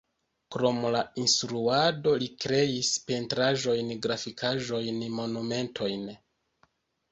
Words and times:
Krom 0.53 0.77
la 0.95 1.01
instruado 1.23 2.13
li 2.23 2.29
kreis 2.45 2.91
pentraĵojn, 3.11 3.93
grafikaĵojn, 4.07 5.07
monumentojn. 5.21 6.11